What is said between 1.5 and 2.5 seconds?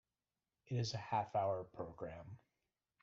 program.